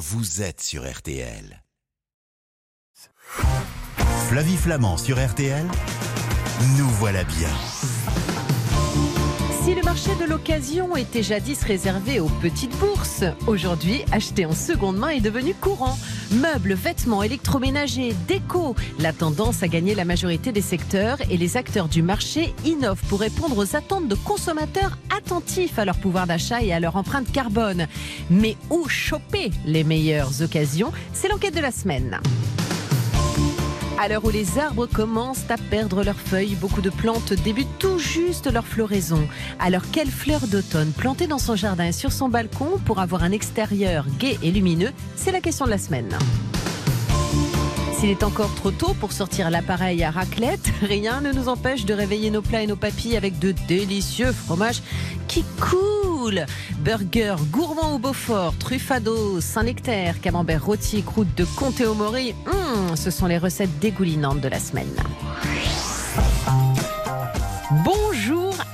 [0.00, 1.62] vous êtes sur RTL.
[4.28, 5.66] Flavie Flamand sur RTL,
[6.78, 7.50] nous voilà bien.
[9.62, 14.96] Si le marché de l'occasion était jadis réservé aux petites bourses, aujourd'hui, acheter en seconde
[14.96, 15.98] main est devenu courant.
[16.32, 21.88] Meubles, vêtements, électroménagers, déco, la tendance à gagner la majorité des secteurs et les acteurs
[21.88, 26.72] du marché innovent pour répondre aux attentes de consommateurs attentifs à leur pouvoir d'achat et
[26.72, 27.86] à leur empreinte carbone.
[28.30, 30.90] Mais où choper les meilleures occasions?
[31.12, 32.18] C'est l'enquête de la semaine.
[34.02, 37.98] À l'heure où les arbres commencent à perdre leurs feuilles, beaucoup de plantes débutent tout
[37.98, 39.28] juste leur floraison.
[39.58, 43.30] Alors, quelle fleur d'automne planter dans son jardin et sur son balcon pour avoir un
[43.30, 44.92] extérieur gai et lumineux?
[45.16, 46.08] C'est la question de la semaine.
[48.00, 51.92] S'il est encore trop tôt pour sortir l'appareil à raclette, rien ne nous empêche de
[51.92, 54.80] réveiller nos plats et nos papilles avec de délicieux fromages
[55.28, 56.46] qui coulent.
[56.78, 62.34] Burger gourmand au Beaufort, truffado, Saint-Nectaire, camembert rôti, croûte de comté au mori.
[62.46, 64.96] Hum, ce sont les recettes dégoulinantes de la semaine.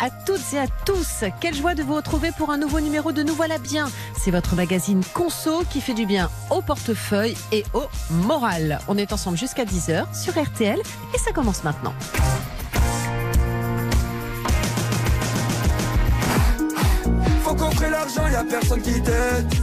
[0.00, 1.24] À toutes et à tous.
[1.40, 3.88] Quelle joie de vous retrouver pour un nouveau numéro de Nous voilà bien.
[4.18, 8.78] C'est votre magazine Conso qui fait du bien au portefeuille et au moral.
[8.88, 10.80] On est ensemble jusqu'à 10h sur RTL
[11.14, 11.94] et ça commence maintenant.
[17.42, 19.54] Faut coffrer l'argent, y a personne qui t'aide.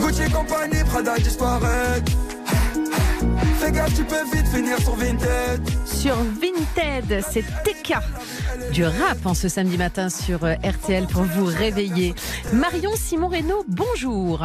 [0.00, 2.02] Gucci compagnie, Prada disparaît.
[3.58, 5.60] Fais gaffe, tu peux vite finir sur Vinted.
[6.00, 7.98] Sur Vinted, c'est TK
[8.72, 12.14] du rap en ce samedi matin sur euh, RTL pour vous réveiller.
[12.54, 14.42] Marion Simon Reynaud, bonjour.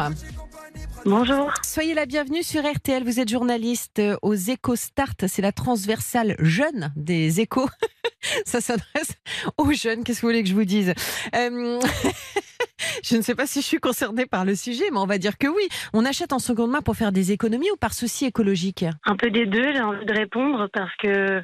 [1.06, 1.50] Bonjour.
[1.62, 3.02] Soyez la bienvenue sur RTL.
[3.04, 5.28] Vous êtes journaliste aux Échos Start.
[5.28, 7.70] C'est la transversale jeune des échos.
[8.44, 9.12] Ça s'adresse
[9.56, 10.04] aux jeunes.
[10.04, 10.92] Qu'est-ce que vous voulez que je vous dise?
[11.34, 11.80] Euh,
[13.08, 15.38] Je ne sais pas si je suis concernée par le sujet, mais on va dire
[15.38, 15.68] que oui.
[15.92, 18.84] On achète en seconde main pour faire des économies ou par souci écologique?
[19.04, 21.40] Un peu des deux, j'ai envie de répondre parce que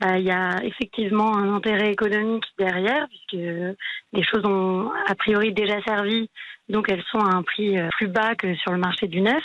[0.00, 3.44] bah, il y a effectivement un intérêt économique derrière, puisque
[4.12, 6.30] les choses ont a priori déjà servi,
[6.70, 9.42] donc elles sont à un prix euh, plus bas que sur le marché du neuf.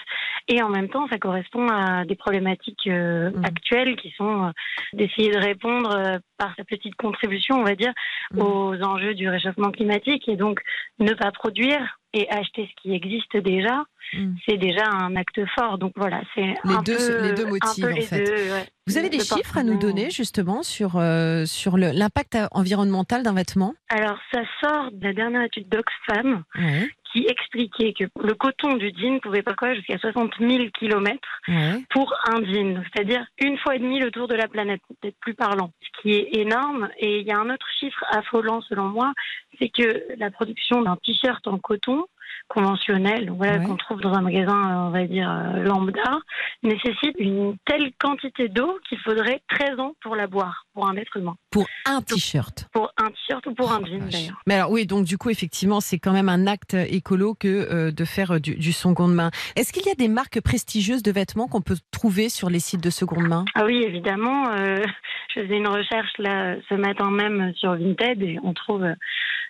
[0.48, 3.46] Et en même temps, ça correspond à des problématiques euh, Mhm.
[3.46, 4.52] actuelles qui sont euh,
[4.94, 7.94] d'essayer de répondre par sa petite contribution, on va dire,
[8.32, 8.42] Mhm.
[8.42, 10.62] aux enjeux du réchauffement climatique et donc
[11.00, 13.84] ne pas produire et acheter ce qui existe déjà,
[14.14, 14.36] Mhm.
[14.48, 15.78] c'est déjà un acte fort.
[15.78, 18.24] Donc voilà, c'est Les un deux- peu, les deux un motifs, peu en les fait.
[18.24, 18.66] deux, ouais.
[18.88, 23.74] Vous avez des chiffres à nous donner justement sur, euh, sur l'impact environnemental d'un vêtement?
[23.90, 28.92] Alors, ça sort de la dernière étude d'Oxfam ouais, qui expliquait que le coton du
[28.98, 31.82] jean pouvait parcourir jusqu'à 60 000 kilomètres ouais.
[31.90, 35.34] pour un jean, c'est-à-dire une fois et demie le tour de la planète, peut-être plus
[35.34, 36.90] parlant, ce qui est énorme.
[36.98, 39.14] Et il y a un autre chiffre affolant selon moi,
[39.60, 42.04] c'est que la production d'un t-shirt en coton
[42.48, 43.66] conventionnel, donc voilà, Ouais.
[43.66, 46.20] qu'on trouve dans un magasin, euh, on va dire, euh, lambda,
[46.64, 51.18] nécessite une telle quantité d'eau qu'il faudrait 13 ans pour la boire, pour un être
[51.18, 51.36] humain.
[51.52, 52.68] Pour un t-shirt.
[52.74, 54.42] Pour un t-shirt ou pour un Oh, jean d'ailleurs.
[54.48, 57.92] Mais alors oui, donc du coup, effectivement, c'est quand même un acte écolo que euh,
[57.92, 59.32] de faire du, du seconde main.
[59.56, 62.84] Est-ce qu'il y a des marques prestigieuses de vêtements qu'on peut trouver sur les sites
[62.84, 63.46] de seconde main?
[63.56, 64.50] Ah oui, évidemment.
[64.52, 64.78] euh,
[65.36, 68.86] je faisais une recherche là ce matin même sur Vinted et on trouve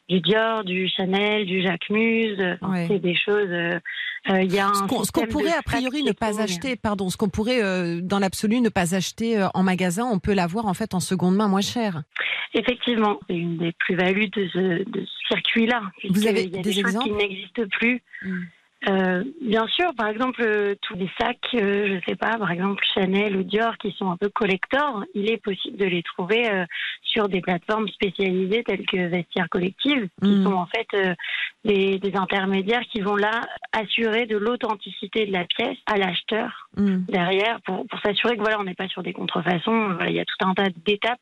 [0.10, 2.38] du Dior, du Chanel, du Jacquemus.
[2.62, 2.86] Ouais.
[2.88, 3.50] C'est des choses.
[3.50, 3.80] euh,
[4.30, 7.30] euh, y a un Ce qu'on pourrait a priori ne pas acheter, pardon, ce qu'on
[7.30, 10.94] pourrait euh, dans l'absolu ne pas acheter euh, en magasin, on peut l'avoir en fait
[10.94, 12.04] en seconde main moins cher.
[12.54, 14.86] Effectivement, c'est une des plus-values de ce,
[15.28, 15.82] circuit-là.
[16.10, 17.18] Vous avez il y a des des, choses qui exemples?
[17.18, 18.02] n'existent plus.
[18.24, 18.44] Mm.
[18.90, 22.84] Euh, bien sûr, par exemple, euh, tous les sacs, euh, je sais pas, par exemple
[22.94, 26.66] Chanel ou Dior, qui sont un peu collector, il est possible de les trouver
[27.02, 30.44] sur des plateformes spécialisées telles que Vestiaire Collective, qui Mm.
[30.44, 31.16] sont en fait
[31.66, 33.42] des, des intermédiaires qui vont là
[33.74, 37.06] assurer de l'authenticité de la pièce à l'acheteur Hmm.
[37.08, 39.94] derrière pour, pour s'assurer que voilà, on n'est pas sur des contrefaçons.
[39.94, 41.22] Voilà, il y a tout un tas d'étapes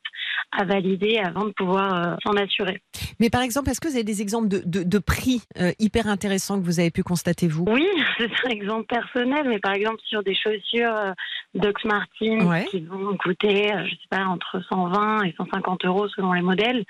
[0.50, 2.82] à valider avant de pouvoir euh, s'en assurer.
[3.20, 6.08] Mais par exemple, est-ce que vous avez des exemples de, de- de prix euh, hyper
[6.08, 7.66] intéressants que vous avez pu constater vous?
[7.68, 7.86] Oui,
[8.18, 11.12] c'est un exemple personnel, mais par exemple sur des chaussures euh,
[11.54, 12.64] Docs Martens Ouais.
[12.72, 16.84] qui vont coûter, euh, je sais pas, entre 120 et 150 euros selon les modèles.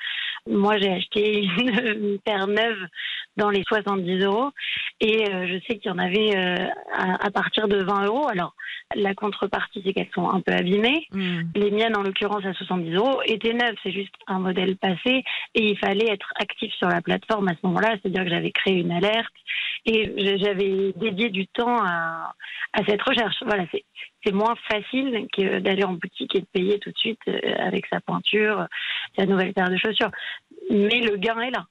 [0.49, 1.69] Moi, j'ai acheté une,
[2.03, 2.79] une paire neuve
[3.37, 4.51] dans les 70 euros
[5.01, 8.29] et euh, je sais qu'il y en avait euh, à, à partir de 20 euros.
[8.29, 8.55] Alors,
[8.95, 11.07] la contrepartie, c'est qu'elles sont un peu abîmées.
[11.13, 11.43] Hmm.
[11.55, 13.77] Les miennes, en l'occurrence, à 70 euros, étaient neuves.
[13.83, 15.25] C'est juste un modèle passé
[15.55, 17.97] et il fallait être actif sur la plateforme à ce moment-là.
[18.01, 19.33] C'est-à-dire que j'avais créé une alerte
[19.87, 22.35] et j'avais dédié du temps à,
[22.73, 23.37] à cette recherche.
[23.45, 23.85] Voilà, c'est
[24.25, 27.87] c'est moins facile que d'aller en boutique et de payer tout de suite euh, avec
[27.87, 28.67] sa pointure,
[29.19, 30.11] sa nouvelle paire de chaussures.
[30.71, 31.67] Mais le gain est là.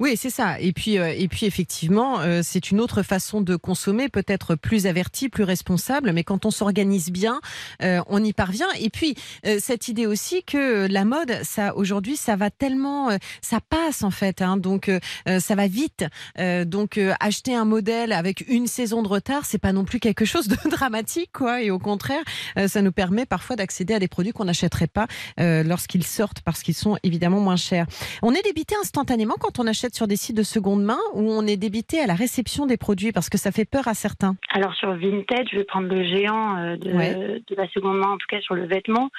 [0.00, 0.58] Oui, c'est ça.
[0.58, 4.86] Et puis, euh, et puis effectivement, euh, c'est une autre façon de consommer, peut-être plus
[4.86, 6.12] avertie, plus responsable.
[6.12, 7.40] Mais quand on s'organise bien,
[7.82, 8.68] euh, on y parvient.
[8.80, 9.16] Et puis
[9.58, 13.10] cette idée aussi que la mode, ça aujourd'hui, ça va tellement,
[13.40, 14.42] ça passe en fait.
[14.42, 14.90] Hein, donc
[15.26, 16.04] ça va vite.
[16.38, 20.48] donc acheter un modèle avec une saison de retard, c'est pas non plus quelque chose
[20.48, 21.62] de dramatique, quoi.
[21.62, 22.22] Et au contraire,
[22.66, 25.06] ça nous permet parfois d'accéder à des produits qu'on n'achèterait pas
[25.38, 27.86] lorsqu'ils sortent parce qu'ils sont évidemment moins chers.
[28.22, 31.46] On est débité instantanément quand on achète sur des sites de seconde main ou on
[31.46, 34.74] est débité à la réception des produits parce que ça fait peur à certains Alors
[34.74, 38.26] sur Vinted, je vais prendre le géant euh, de, de la seconde main, en tout
[38.28, 39.10] cas sur le vêtement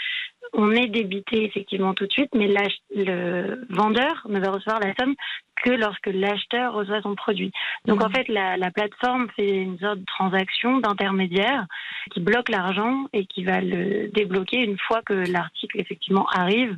[0.51, 2.47] on est débité effectivement tout de suite, mais
[2.95, 5.15] le vendeur ne va recevoir la somme
[5.63, 7.51] que lorsque l'acheteur reçoit son produit.
[7.85, 8.13] Donc en mmh.
[8.13, 11.65] fait, la, plateforme fait une sorte de transaction d'intermédiaire
[12.11, 16.75] qui bloque l'argent et qui va le débloquer une fois que l'article effectivement arrive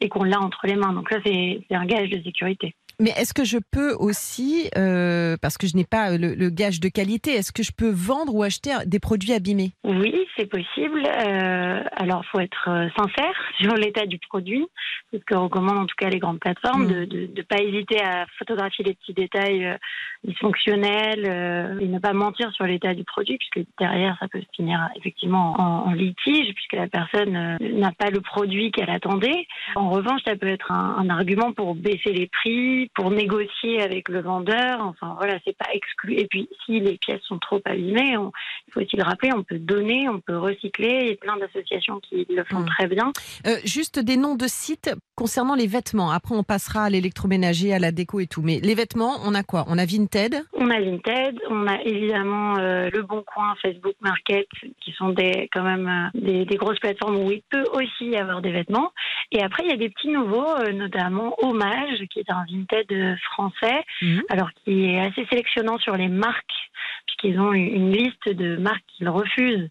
[0.00, 0.92] et qu'on l'a entre les mains.
[0.92, 2.74] Donc ça, c'est un gage de sécurité.
[3.00, 6.88] Mais est-ce que je peux aussi, euh, parce que je n'ai pas le, gage de
[6.88, 9.70] qualité, est-ce que je peux vendre ou acheter des produits abîmés?
[9.84, 11.06] Oui, c'est possible.
[11.06, 14.66] Euh, alors, il faut être euh, sincère sur l'état du produit.
[15.12, 17.06] Ce que recommandent en tout cas les grandes plateformes, mm.
[17.06, 19.78] de ne pas hésiter à photographier les petits détails
[20.24, 24.88] dysfonctionnels et ne pas mentir sur l'état du produit, puisque derrière, ça peut se finir
[24.96, 29.46] effectivement en, litige, puisque la personne n'a pas le produit qu'elle attendait.
[29.76, 34.08] En revanche, ça peut être un, un argument pour baisser les prix, pour négocier avec
[34.08, 34.80] le vendeur.
[34.80, 36.14] Enfin voilà, c'est pas exclu.
[36.14, 39.58] Et puis si les pièces sont trop abîmées, il faut aussi le rappeler, on peut
[39.58, 40.98] donner, on peut recycler.
[41.02, 42.66] Il y a plein d'associations qui le font mmh.
[42.66, 43.12] très bien.
[43.46, 46.10] Euh, juste des noms de sites concernant les vêtements.
[46.10, 48.42] Après, on passera à l'électroménager, à la déco et tout.
[48.42, 49.64] Mais les vêtements, on a quoi?
[49.68, 50.42] On a Vinted?
[50.52, 51.40] On a Vinted.
[51.50, 54.46] On a évidemment euh, Le Bon Coin, Facebook Market,
[54.80, 58.16] qui sont des quand même euh, des, des, grosses plateformes où il peut aussi y
[58.16, 58.92] avoir des vêtements.
[59.30, 63.14] Et après, il y a des petits nouveaux, notamment Hommage, qui est un Vinted de
[63.32, 64.22] français, mhm.
[64.30, 66.70] alors qui est assez sélectionnant sur les marques,
[67.06, 69.68] puisqu'ils ont une liste de marques qu'ils refusent,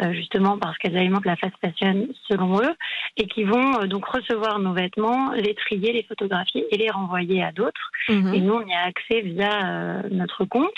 [0.00, 2.74] euh, justement parce qu'elles alimentent la fast fashion selon eux,
[3.16, 7.42] et qui vont euh, donc recevoir nos vêtements, les trier, les photographier et les renvoyer
[7.42, 7.90] à d'autres.
[8.08, 8.34] Mhm.
[8.34, 10.70] Et nous, on y a accès via euh, notre compte.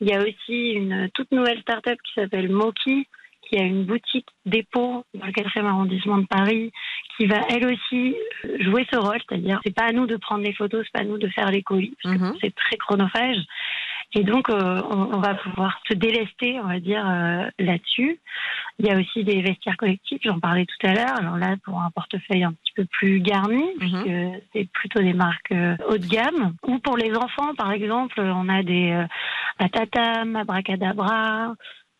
[0.00, 3.06] Il y a aussi une toute nouvelle start-up qui s'appelle Moki,
[3.48, 6.72] qui a une boutique dépôt dans le 4e arrondissement de Paris,
[7.16, 8.16] qui va elle aussi
[8.60, 11.08] jouer ce rôle, c'est-à-dire c'est pas à nous de prendre les photos, c'est pas à
[11.08, 12.34] nous de faire les colis, parce que mhm.
[12.40, 13.38] c'est très chronophage.
[14.16, 18.20] Et donc, euh, on, va pouvoir se délester, on va dire, euh, là-dessus.
[18.78, 21.18] Il y a aussi des vestiaires collectifs, j'en parlais tout à l'heure.
[21.18, 23.78] Alors là, pour un portefeuille un petit peu plus garni, mhm.
[23.78, 26.54] puisque c'est plutôt des marques euh, haut de gamme.
[26.64, 29.04] Ou pour les enfants, par exemple, on a des
[29.58, 31.54] Patatam, Abracadabra,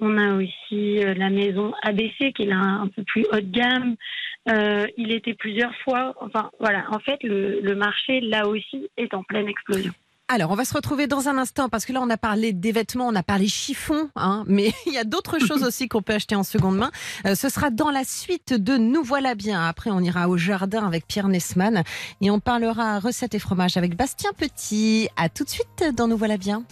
[0.04, 3.50] on a aussi euh, la maison ABC qui est là un peu plus haut de
[3.50, 3.96] gamme.
[4.50, 6.14] Euh, il était plusieurs fois.
[6.20, 9.92] Enfin voilà, en fait le, marché là aussi est en pleine explosion.
[10.28, 12.72] Alors, on va se retrouver dans un instant parce que là, on a parlé des
[12.72, 16.14] vêtements, on a parlé chiffon, hein, mais il y a d'autres choses aussi qu'on peut
[16.14, 16.90] acheter en seconde main.
[17.26, 19.66] Euh, ce sera dans la suite de Nous voilà bien.
[19.66, 21.82] Après, on ira au jardin avec Pierre Nesman
[22.20, 25.08] et on parlera recettes et fromage avec Bastien Petit.
[25.16, 26.64] À tout de suite dans Nous voilà bien.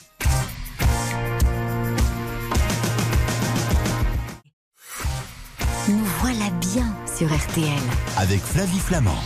[6.22, 6.86] Voilà bien
[7.16, 7.82] sur RTL.
[8.16, 9.18] Avec Flavie Flamand.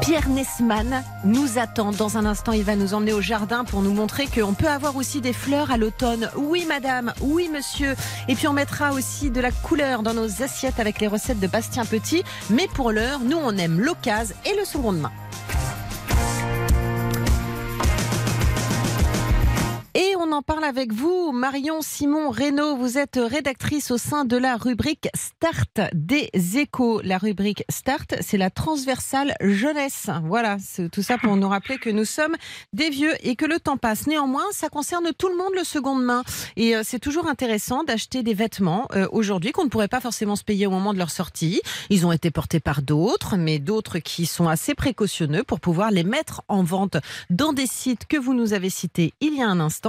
[0.00, 1.92] Pierre Nesman nous attend.
[1.92, 4.96] Dans un instant, il va nous emmener au jardin pour nous montrer qu'on peut avoir
[4.96, 6.28] aussi des fleurs à l'automne.
[6.36, 7.94] Oui, madame, oui, monsieur.
[8.26, 11.46] Et puis, on mettra aussi de la couleur dans nos assiettes avec les recettes de
[11.46, 12.24] Bastien Petit.
[12.50, 15.12] Mais pour l'heure, nous, on aime l'occasion et le second main.
[19.96, 22.76] Et on en parle avec vous, Marion Simon Reynaud.
[22.76, 27.00] Vous êtes rédactrice au sein de la rubrique Start des échos.
[27.04, 30.10] La rubrique Start, c'est la transversale jeunesse.
[30.24, 32.34] Voilà, c'est tout ça pour nous rappeler que nous sommes
[32.72, 34.08] des vieux et que le temps passe.
[34.08, 36.24] Néanmoins, ça concerne tout le monde le seconde main.
[36.56, 40.34] Et euh, c'est toujours intéressant d'acheter des vêtements euh, aujourd'hui qu'on ne pourrait pas forcément
[40.34, 41.62] se payer au moment de leur sortie.
[41.88, 46.02] Ils ont été portés par d'autres, mais d'autres qui sont assez précautionneux pour pouvoir les
[46.02, 46.96] mettre en vente
[47.30, 49.83] dans des sites que vous nous avez cités il y a un instant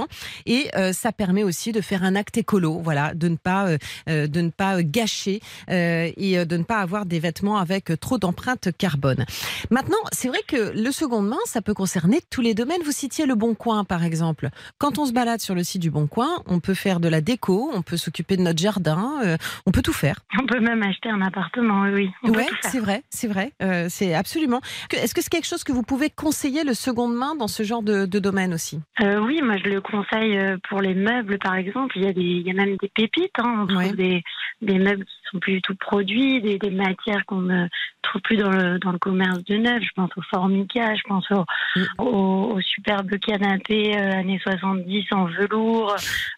[0.46, 3.78] et euh, ça permet aussi de faire un acte écolo, voilà, de ne pas, euh,
[4.08, 8.68] euh, de ne pas gâcher et de ne pas avoir des vêtements avec trop d'empreintes
[8.76, 9.24] carbone.
[9.70, 12.80] Maintenant, c'est vrai que le seconde main, ça peut concerner tous les domaines.
[12.84, 14.48] Vous citiez le Bon Coin, par exemple.
[14.78, 17.20] Quand on se balade sur le site du Bon Coin, on peut faire de la
[17.20, 19.36] déco, on peut s'occuper de notre jardin,
[19.66, 20.20] on peut tout faire.
[20.40, 22.10] On peut même acheter un appartement, oui.
[22.24, 23.52] Oui, c'est vrai, c'est vrai,
[23.88, 24.60] c'est absolument.
[24.92, 27.82] Est-ce que c'est quelque chose que vous pouvez conseiller le seconde main dans ce genre
[27.82, 28.80] de, de domaine aussi?
[29.00, 31.96] Oui, moi je le conseil euh, pour les meubles, par exemple.
[31.96, 33.38] Il y a, des, il y a même des pépites.
[33.38, 33.60] Hein.
[33.62, 34.22] On trouve des,
[34.62, 37.66] des meubles qui sont plus du tout produits, des, des matières qu'on ne
[38.02, 39.82] trouve plus dans le, dans le commerce de neuf.
[39.82, 41.44] Je pense au formica, je pense au,
[41.76, 41.84] Mm.
[41.98, 45.94] au, au superbe canapé euh, années 70 en velours.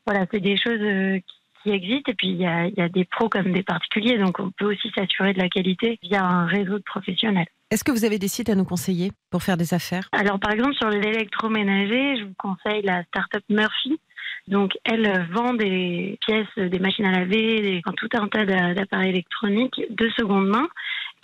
[0.06, 2.80] Voilà, c'est des choses euh, qui qui existent et puis il y a, il y
[2.80, 6.24] a des pros comme des particuliers donc on peut aussi s'assurer de la qualité via
[6.24, 7.46] un réseau de professionnels.
[7.70, 10.08] Est-ce que vous avez des sites à nous conseiller pour faire des affaires?
[10.12, 14.00] Alors par exemple sur l'électroménager, je vous conseille la start-up Murphy.
[14.46, 18.72] Donc elle vend des pièces, des machines à laver, des, enfin, tout un tas d'a-
[18.72, 20.66] d'appareils électroniques de seconde main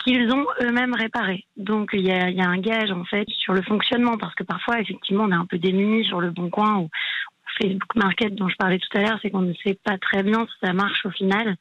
[0.03, 1.45] qu'ils ont eux-mêmes réparés.
[1.57, 4.35] Donc il y, a, il y a un gage en fait sur le fonctionnement parce
[4.35, 6.89] que parfois effectivement on est un peu démuni sur le bon coin ou
[7.61, 10.45] Facebook Market dont je parlais tout à l'heure, c'est qu'on ne sait pas très bien
[10.45, 11.55] si ça marche au final.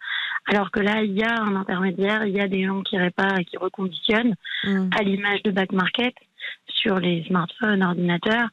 [0.46, 3.38] Alors que là, il y a un intermédiaire, il y a des gens qui réparent
[3.38, 4.34] et qui reconditionnent
[4.64, 4.88] Hmm.
[4.98, 6.14] à l'image de Back Market
[6.68, 8.48] sur les smartphones, ordinateurs,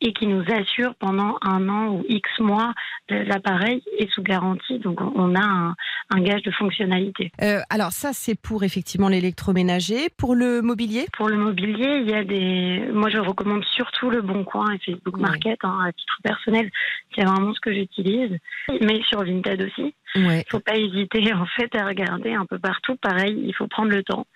[0.00, 2.74] et qui nous assure pendant un an ou X mois
[3.08, 4.78] de l'appareil est sous garantie.
[4.78, 5.74] Donc on a un,
[6.10, 7.30] un gage de fonctionnalité.
[7.42, 10.08] Euh, alors ça, c'est pour effectivement l'électroménager.
[10.16, 11.06] Pour le mobilier?
[11.16, 12.92] Pour le mobilier, il y a des.
[12.92, 15.22] Moi, je recommande surtout le Bon Coin et Facebook Ouais.
[15.22, 16.70] Market hein, à titre personnel.
[17.14, 18.36] C'est vraiment ce que j'utilise.
[18.80, 19.94] Mais sur Vinted aussi.
[20.16, 20.44] Ouais.
[20.46, 22.96] Il faut pas hésiter en fait à regarder un peu partout.
[22.96, 24.26] Pareil, il faut prendre le temps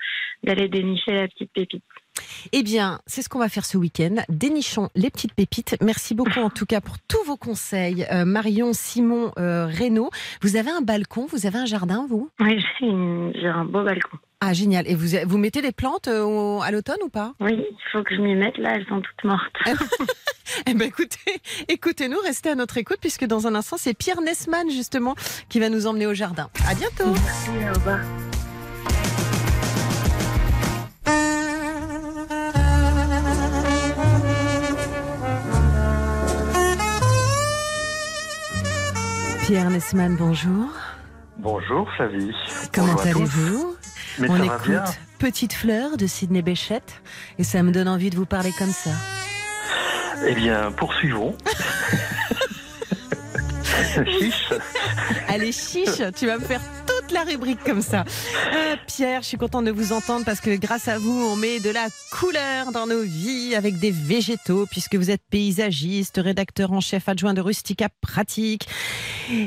[0.45, 1.85] d'aller dénicher la petite pépite.
[2.53, 4.17] Eh bien, c'est ce qu'on va faire ce week-end.
[4.29, 5.77] Dénichons les petites pépites.
[5.81, 8.07] Merci beaucoup en tout cas pour tous vos conseils.
[8.13, 10.11] Euh, Marion, Simon, euh, Reynaud,
[10.43, 12.31] vous avez un balcon, vous avez un jardin, vous?
[12.41, 14.19] Oui, j'ai un beau balcon.
[14.41, 14.87] Ah, génial.
[14.89, 17.33] Et vous, vous mettez des plantes euh, au- à l'automne ou pas?
[17.41, 18.57] Oui, il faut que je m'y mette.
[18.59, 19.57] Là, elles sont toutes mortes.
[20.67, 24.71] Eh ben écoutez, écoutez-nous, restez à notre écoute puisque dans un instant, c'est Pierre Nesman
[24.71, 25.15] justement
[25.51, 26.49] qui va nous emmener au jardin.
[26.67, 27.13] À bientôt.
[27.13, 27.99] Merci, au revoir.
[39.49, 40.69] Pierre Nesman, bonjour.
[41.39, 42.35] Bonjour Flavie.
[42.71, 43.77] Comment allez-vous
[44.29, 44.85] On écoute bien.
[45.19, 47.01] Petite fleur de Sidney Béchette
[47.39, 48.91] et ça me donne envie de vous parler comme ça.
[50.27, 51.35] Eh bien, poursuivons.
[54.05, 54.53] Chiche.
[55.29, 56.61] Allez, chiche, tu vas me faire
[57.09, 58.05] toute la rubrique comme ça.
[58.55, 61.59] Euh, Pierre, je suis contente de vous entendre parce que grâce à vous, on met
[61.59, 66.81] de la couleur dans nos vies avec des végétaux, puisque vous êtes paysagiste, rédacteur en
[66.81, 68.69] chef adjoint de Rustica Pratique.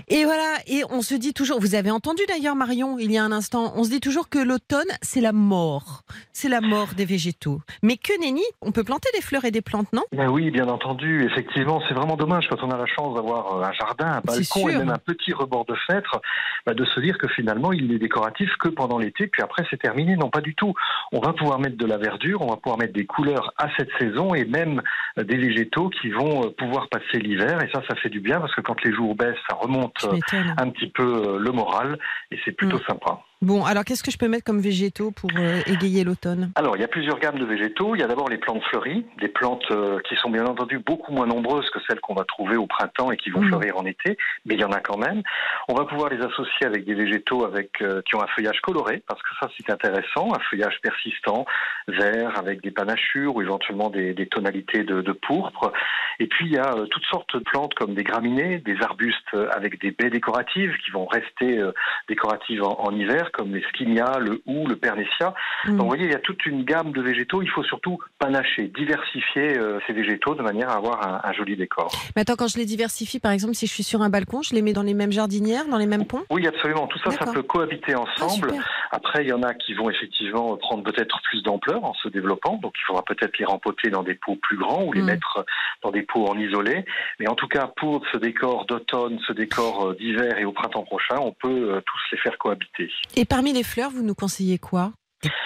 [0.07, 3.23] Et voilà, et on se dit toujours, vous avez entendu d'ailleurs Marion il y a
[3.23, 6.03] un instant, on se dit toujours que l'automne, c'est la mort.
[6.33, 7.61] C'est la mort des végétaux.
[7.83, 10.03] Mais que nenni, on peut planter des fleurs et des plantes, non?
[10.11, 11.25] Ben oui, bien entendu.
[11.25, 14.69] Effectivement, c'est vraiment dommage quand on a la chance d'avoir euh, un jardin, un balcon
[14.69, 16.21] et même un petit rebord de fenêtre,
[16.65, 19.77] bah, de se dire que finalement, il n'est décoratif que pendant l'été, puis après, c'est
[19.77, 20.15] terminé.
[20.15, 20.73] Non, pas du tout.
[21.11, 23.89] On va pouvoir mettre de la verdure, on va pouvoir mettre des couleurs à cette
[23.99, 24.81] saison et même
[25.17, 27.61] euh, des végétaux qui vont euh, pouvoir passer l'hiver.
[27.63, 30.17] Et ça, ça fait du bien parce que quand les jours baissent, ça remonte euh,
[30.57, 31.97] un petit peu le moral
[32.31, 32.87] et c'est plutôt Mm.
[32.87, 33.19] sympa.
[33.41, 36.51] Bon, alors qu'est-ce que je peux mettre comme végétaux pour euh, égayer l'automne?
[36.55, 37.95] Alors, il y a plusieurs gammes de végétaux.
[37.95, 41.11] Il y a d'abord les plantes fleuries, des plantes euh, qui sont bien entendu beaucoup
[41.11, 43.47] moins nombreuses que celles qu'on va trouver au printemps et qui vont Mhm.
[43.47, 45.23] fleurir en été, mais il y en a quand même.
[45.67, 49.01] On va pouvoir les associer avec des végétaux avec, euh, qui ont un feuillage coloré,
[49.07, 51.47] parce que ça c'est intéressant, un feuillage persistant,
[51.87, 55.73] vert, avec des panachures ou éventuellement des, des tonalités de, de pourpre.
[56.19, 59.81] Et puis il y a toutes sortes de plantes comme des graminées, des arbustes avec
[59.81, 61.59] des baies décoratives qui vont rester
[62.07, 65.33] décoratives en, en hiver, comme les skinia, le hou, le pernétia.
[65.65, 65.71] Mm.
[65.71, 67.41] Donc, vous voyez, il y a toute une gamme de végétaux.
[67.41, 71.55] Il faut surtout panacher, diversifier euh, ces végétaux de manière à avoir un, un joli
[71.55, 71.91] décor.
[72.15, 74.53] Mais attends, quand je les diversifie, par exemple, si je suis sur un balcon, je
[74.55, 76.23] les mets dans les mêmes jardinières, dans les mêmes ponts?
[76.29, 76.87] Oui, absolument.
[76.87, 78.53] Tout ça, ça peut cohabiter Ah, ensemble.
[78.91, 82.57] Après, il y en a qui vont effectivement prendre peut-être plus d'ampleur en se développant.
[82.61, 85.05] Donc, il faudra peut-être les rempoter dans des pots plus grands ou les Mm.
[85.05, 85.45] mettre
[85.83, 86.85] dans des pots en isolé.
[87.19, 90.83] Mais en tout cas, pour ce décor d'automne, ce décor euh, d'hiver et au printemps
[90.83, 92.91] prochain, on peut euh, tous les faire cohabiter.
[93.15, 94.91] Et parmi les fleurs, vous nous conseillez quoi?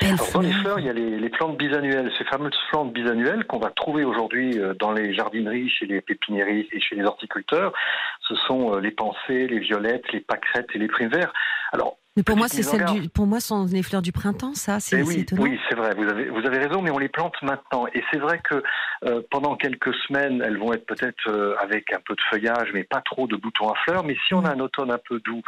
[0.01, 0.79] Alors, dans les fleurs.
[0.79, 4.58] il y a les, les plantes bisannuelles, ces fameuses plantes bisannuelles qu'on va trouver aujourd'hui
[4.58, 7.74] euh, dans les jardineries, chez les pépiniéries et chez les horticulteurs.
[8.27, 11.34] Ce sont euh, les pensées, les violettes, les pâquerettes et les primes verts.
[11.74, 13.10] Alors, Mais pour moi, c'est celle du.
[13.10, 14.79] Pour moi, ce sont les fleurs du printemps, ça.
[14.79, 15.41] C'est eh oui, étonnant.
[15.41, 17.86] oui, c'est vrai, vous avez, vous avez raison, mais on les plante maintenant.
[17.94, 18.63] Et c'est vrai que
[19.05, 22.83] euh, pendant quelques semaines, elles vont être peut-être euh, avec un peu de feuillage, mais
[22.83, 24.03] pas trop de boutons à fleurs.
[24.03, 25.41] Mais si on a un automne un peu doux,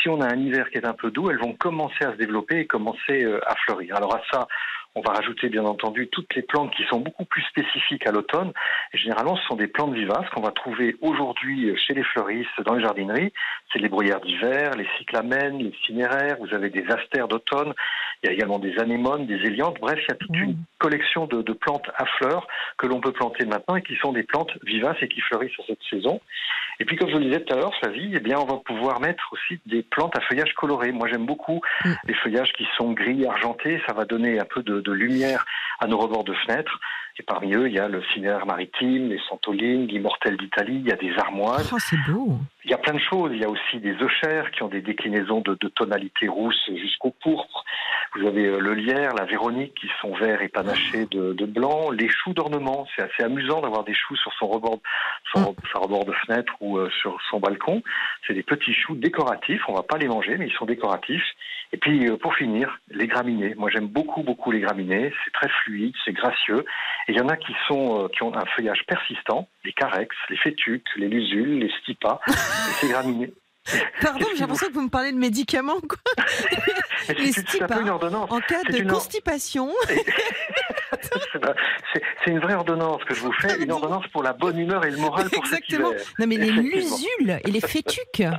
[0.00, 2.16] si on a un hiver qui est un peu doux, elles vont commencer à se
[2.16, 3.96] développer et commencer euh, à fleurir.
[3.96, 4.48] Alors à ça,
[4.94, 8.52] on va rajouter bien entendu toutes les plantes qui sont beaucoup plus spécifiques à l'automne.
[8.92, 12.74] Et généralement, ce sont des plantes vivaces qu'on va trouver aujourd'hui chez les fleuristes, dans
[12.74, 13.32] les jardineries.
[13.72, 16.36] C'est les bruyères d'hiver, les cyclamènes, les cinéraires.
[16.40, 17.72] Vous avez des astères d'automne.
[18.22, 19.78] Il y a également des anémones, des éliantes.
[19.80, 20.42] Bref, il y a toute Mmh.
[20.42, 22.46] une collection de, de plantes à fleurs
[22.78, 25.66] que l'on peut planter maintenant et qui sont des plantes vivaces et qui fleurissent sur
[25.66, 26.20] cette saison.
[26.80, 28.56] Et puis, comme je vous le disais tout à l'heure, Flavie, eh bien, on va
[28.56, 30.90] pouvoir mettre aussi des plantes à feuillage coloré.
[30.90, 31.92] Moi, j'aime beaucoup Mm.
[32.08, 33.80] les feuillages qui sont gris argentés.
[33.86, 35.44] Ça va donner un peu de, de lumière
[35.80, 36.80] à nos rebords de fenêtres.
[37.18, 40.92] Et parmi eux, il y a le cinéaire maritime, les santolines, l'immortel d'Italie, il y
[40.92, 41.70] a des armoises.
[41.72, 42.38] Oh, c'est beau.
[42.64, 43.32] Il y a plein de choses.
[43.34, 47.10] Il y a aussi des euchères qui ont des déclinaisons de, de tonalité rousse jusqu'au
[47.10, 47.64] pourpre.
[48.14, 51.90] Vous avez euh, le lierre, la véronique qui sont verts et panachés de, de blanc.
[51.90, 52.86] Les choux d'ornement.
[52.94, 54.78] C'est assez amusant d'avoir des choux sur son rebord,
[55.34, 57.82] son, sa rebord de fenêtre ou euh, sur son balcon.
[58.26, 59.62] C'est des petits choux décoratifs.
[59.68, 61.24] On va pas les manger, mais ils sont décoratifs.
[61.72, 63.54] Et puis, euh, pour finir, les graminées.
[63.56, 65.12] Moi, j'aime beaucoup, beaucoup les graminées.
[65.24, 66.64] C'est très fluide, c'est gracieux.
[67.08, 69.48] Et il y en a qui sont, euh, qui ont un feuillage persistant.
[69.64, 72.20] Les carex, les fétuques, les lusules, les stipas.
[72.80, 73.32] ces graminées.
[74.00, 75.80] Pardon, j'ai l'impression que vous me parlez de médicaments.
[75.80, 75.98] Quoi.
[77.16, 78.30] Les stipas, une ordonnance.
[78.30, 79.72] En cas de une constipation.
[81.92, 84.84] C'est c'est une vraie ordonnance que je vous fais, une ordonnance pour la bonne humeur
[84.84, 85.90] et le moral pour cet Exactement.
[85.92, 86.02] hiver.
[86.18, 88.22] Non, mais lusules et les fétuques.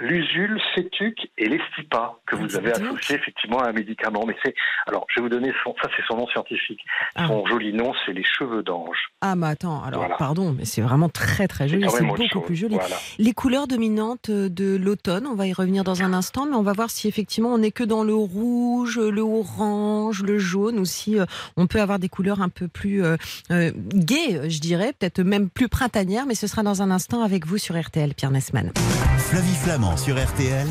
[0.00, 4.24] L'usule, fétuque et les stipas que vous Ah, avez associés effectivement à un médicament.
[4.26, 4.54] Mais c'est,
[4.88, 6.80] alors, je vais vous donner son, ça c'est son nom scientifique.
[7.14, 7.26] Ah.
[7.28, 8.96] Son joli nom, c'est les cheveux d'ange.
[9.20, 10.16] Ah, mais attends, alors, Voilà.
[10.16, 11.84] pardon, mais c'est vraiment très très joli.
[11.84, 12.44] quand C'est beaucoup chose.
[12.46, 12.74] plus joli.
[12.74, 12.96] Voilà.
[13.18, 16.72] Les couleurs dominantes de l'automne, on va y revenir dans un instant, mais on va
[16.72, 21.18] voir si effectivement on n'est que dans le rouge, le orange, le jaune, ou si
[21.18, 23.16] euh, on peut avoir des couleurs un peu plus euh,
[23.50, 27.46] euh, gaies, je dirais, peut-être même plus printanières, mais ce sera dans un instant avec
[27.46, 28.72] vous sur RTL, Pierre Nesman.
[29.18, 30.66] Flavie Flamand sur RTL,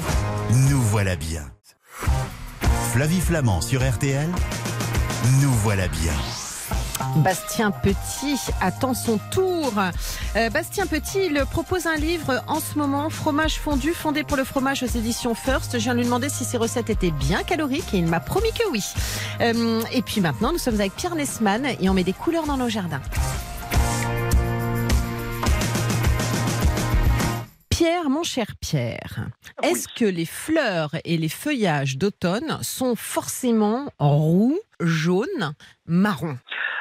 [0.70, 1.44] nous voilà bien.
[2.94, 4.30] Flavie Flamand sur RTL,
[5.42, 6.14] nous voilà bien.
[7.18, 9.74] Bastien Petit attend son tour.
[10.36, 14.44] Euh, Bastien Petit, il propose un livre en ce moment, Fromage fondu, fondé pour le
[14.44, 15.74] fromage aux éditions First.
[15.74, 18.52] Je viens de lui demander si ses recettes étaient bien caloriques et il m'a promis
[18.52, 18.84] que oui.
[19.42, 22.58] Euh, et puis maintenant, nous sommes avec Pierre Nesman et on met des couleurs dans
[22.58, 23.02] nos jardins.
[27.82, 29.30] Pierre, mon cher Pierre,
[29.64, 35.54] est-ce que les fleurs et les feuillages d'automne sont forcément roux, jaunes,
[35.88, 36.38] marrons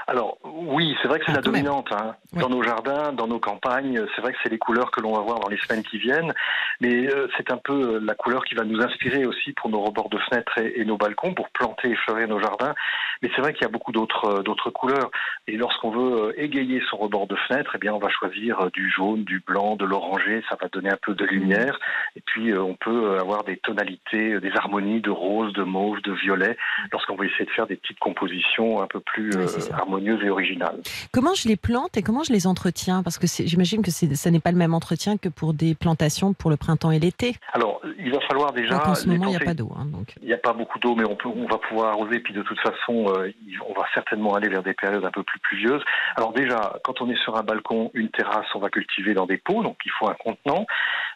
[0.06, 2.14] Alors oui, c'est vrai que c'est Ah, la dominante hein.
[2.32, 2.40] Oui.
[2.42, 4.04] dans nos jardins, dans nos campagnes.
[4.14, 6.32] C'est vrai que c'est les couleurs que l'on va voir dans les semaines qui viennent,
[6.80, 9.80] mais euh, c'est un peu euh, la couleur qui va nous inspirer aussi pour nos
[9.82, 12.74] rebords de fenêtres et, et nos balcons pour planter et fleurir nos jardins.
[13.22, 15.10] Mais c'est vrai qu'il y a beaucoup d'autres euh, d'autres couleurs.
[15.46, 19.24] Et lorsqu'on veut égayer son rebord de fenêtre, eh bien on va choisir du jaune,
[19.24, 20.42] du blanc, de l'orangé.
[20.48, 21.78] Ça va donner un peu de lumière.
[22.16, 26.12] Et puis euh, on peut avoir des tonalités, des harmonies de rose, de mauve, de
[26.12, 26.56] violet
[26.92, 30.30] lorsqu'on veut essayer de faire des petites compositions un peu plus Oui, euh, harmonieuses et
[30.30, 30.80] originales.
[31.12, 33.02] Comment je les plante et comment je les entretiens?
[33.02, 36.50] Parce que j'imagine que ça n'est pas le même entretien que pour des plantations pour
[36.50, 37.36] le printemps et l'été.
[37.52, 38.76] Alors, il va falloir déjà.
[38.76, 39.70] Donc en ce moment, il n'y a pas d'eau.
[39.76, 40.14] hein, donc.
[40.22, 42.20] Il n'y a pas beaucoup d'eau, mais on, peut, on va pouvoir arroser.
[42.20, 43.32] Puis de toute façon, euh,
[43.68, 45.82] on va certainement aller vers des périodes un peu plus pluvieuses.
[46.16, 49.38] Alors déjà, quand on est sur un balcon, une terrasse, on va cultiver dans des
[49.38, 50.66] pots, donc il faut un contenant.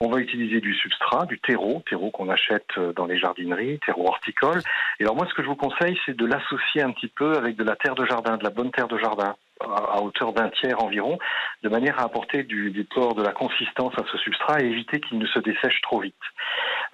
[0.04, 4.06] On va utiliser du substrat, du terreau, terreau qu'on achète euh, dans les jardineries, terreau
[4.06, 4.60] horticole.
[5.00, 7.56] Et alors moi, ce que je vous conseille, c'est de l'associer un petit peu avec
[7.56, 10.82] de la terre de jardin, de la bonne terre de jardin à hauteur d'un tiers
[10.82, 11.18] environ,
[11.62, 15.00] de manière à apporter du, du corps de la consistance à ce substrat et éviter
[15.00, 16.14] qu'il ne se dessèche trop vite.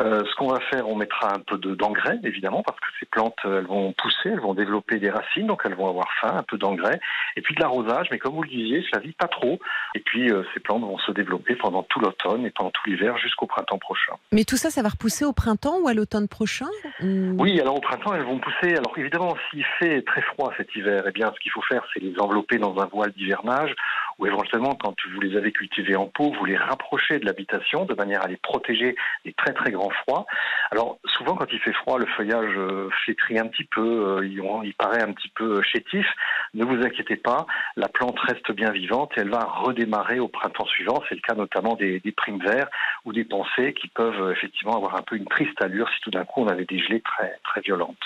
[0.00, 3.06] Euh, ce qu'on va faire, on mettra un peu de- d'engrais, évidemment, parce que ces
[3.06, 6.42] plantes, elles vont pousser, elles vont développer des racines, donc elles vont avoir faim, un
[6.42, 7.00] peu d'engrais,
[7.36, 9.58] et puis de l'arrosage, mais comme vous le disiez, je la vis pas trop.
[9.94, 13.16] Et puis euh, ces plantes vont se développer pendant tout l'automne et pendant tout l'hiver
[13.18, 14.12] jusqu'au printemps prochain.
[14.32, 16.68] Mais tout ça, ça va repousser au printemps ou à l'automne prochain
[17.02, 18.76] ou- Oui, alors au printemps, elles vont pousser.
[18.76, 22.00] Alors évidemment, s'il fait très froid cet hiver, eh bien, ce qu'il faut faire, c'est
[22.00, 23.74] les envelopper dans un voile d'hivernage,
[24.20, 27.94] ou éventuellement, quand vous les avez cultivées en pot, vous les rapprochez de l'habitation de
[27.94, 30.26] manière à les protéger des très très grands froids.
[30.70, 34.74] Alors souvent, quand il fait froid, le feuillage euh, flétrit un petit peu, euh, il,
[34.74, 36.06] paraît un petit peu chétif.
[36.52, 40.66] Ne vous inquiétez pas, la plante reste bien vivante et elle va redémarrer au printemps
[40.66, 41.02] suivant.
[41.08, 42.68] C'est le cas notamment des, des primes verts
[43.06, 46.10] ou des pensées qui peuvent euh, effectivement avoir un peu une triste allure si tout
[46.10, 47.96] d'un coup on avait des gelées très très violentes.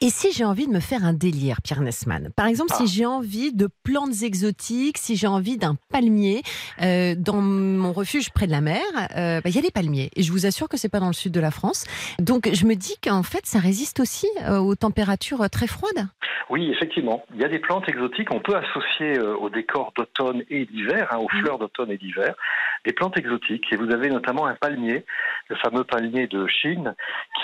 [0.00, 2.90] Et si j'ai envie de me faire un délire, Pierre Nesman Par exemple, si Ah.
[2.90, 6.42] j'ai envie de plantes exotiques, si j'ai envie d'un palmier
[6.82, 8.82] euh, dans mon refuge près de la mer,
[9.16, 10.10] euh, bah, il y a des palmiers.
[10.14, 11.86] Et je vous assure que c'est pas dans le sud de la France.
[12.18, 16.06] Donc je me dis qu'en fait, ça résiste aussi euh, aux températures très froides.
[16.50, 17.24] Oui, effectivement.
[17.34, 21.18] Il y a des plantes exotiques, on peut associer au décor d'automne et d'hiver, hein,
[21.18, 22.34] aux fleurs d'automne et d'hiver,
[22.84, 23.64] des plantes exotiques.
[23.72, 25.04] Et vous avez notamment un palmier
[25.48, 26.94] le fameux palmier de Chine,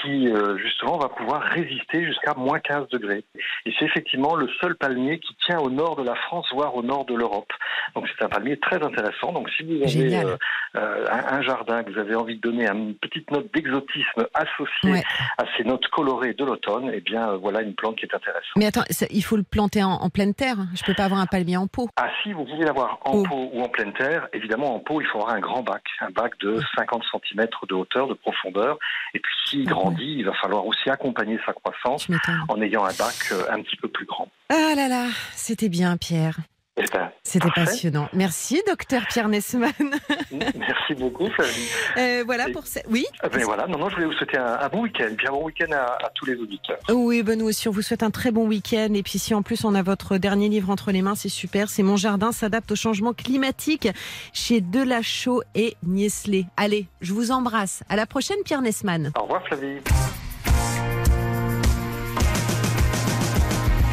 [0.01, 3.25] qui euh, justement va pouvoir résister jusqu'à moins 15 degrés.
[3.67, 6.83] Et c'est effectivement le seul palmier qui tient au nord de la France, voire au
[6.83, 7.53] nord de l'Europe.
[7.95, 9.33] Donc c'est un palmier très intéressant.
[9.33, 10.37] Donc si vous avez euh,
[10.77, 15.05] euh, un, jardin, que vous avez envie de donner une petite note d'exotisme associée
[15.39, 18.57] à ces notes colorées de l'automne, eh bien voilà une plante qui est intéressante.
[18.57, 20.57] Mais attends, il faut le planter en, pleine terre.
[20.75, 21.89] Je ne peux pas avoir un palmier en pot.
[21.97, 24.29] Ah si, vous pouvez l'avoir en pot ou en pleine terre.
[24.33, 27.75] Évidemment, en pot, il faut avoir un grand bac, un bac de 50 cm de
[27.75, 28.79] hauteur, de profondeur.
[29.15, 32.09] Et puis s'il ah grandit, il va falloir aussi accompagner sa croissance
[32.49, 34.29] en ayant un bac euh, un petit peu plus grand.
[34.51, 36.39] Ah là là, c'était bien Pierre.
[36.77, 38.09] Eh ben, C'était passionnant.
[38.13, 39.71] Merci, docteur Pierre Nesman.
[40.33, 41.69] Merci beaucoup, Flavie.
[41.97, 42.81] Euh, voilà pour ça.
[42.89, 43.07] Oui.
[43.21, 43.69] Ah ben voilà.
[43.69, 45.11] Non, non, je voulais vous souhaiter un, bon week-end.
[45.17, 46.79] Bien bon week-end à, tous les auditeurs.
[46.89, 48.93] Oui, ben nous aussi, on vous souhaite un très bon week-end.
[48.93, 51.69] Et puis, si en plus on a votre dernier livre entre les mains, c'est super.
[51.69, 53.89] C'est Mon jardin s'adapte au changement climatique
[54.33, 56.47] chez Delachaux et Niesley.
[56.57, 57.85] Allez, je vous embrasse.
[57.89, 59.13] À la prochaine, Pierre Nesman.
[59.17, 59.79] Au revoir, Flavie.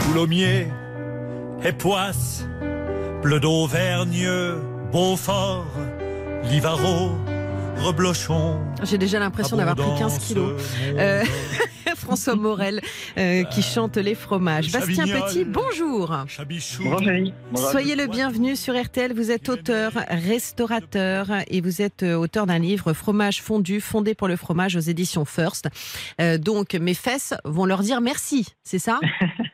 [0.07, 0.67] Coulommiers
[1.63, 2.45] et Poisse
[3.21, 4.27] Bleu d'Auvergne,
[4.91, 5.67] Beaufort,
[6.45, 7.11] Livaro,
[7.77, 8.59] Reblochon.
[8.81, 10.59] J'ai déjà l'impression d'avoir pris 15 kilos.
[10.97, 11.23] Euh,
[11.97, 12.81] François Morel
[13.19, 14.71] euh, qui chante les fromages.
[14.71, 16.17] Bastien Petit, bonjour.
[16.49, 17.69] Bonjour.
[17.69, 19.13] Soyez le bienvenu sur RTL.
[19.13, 24.29] Vous êtes auteur, restaurateur et vous êtes euh, auteur d'un livre Fromage fondu, fondé pour
[24.29, 25.69] le fromage aux éditions First.
[26.39, 28.99] donc mes fesses vont leur dire merci, c'est ça?